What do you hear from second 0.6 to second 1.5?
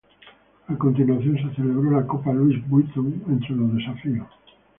A continuación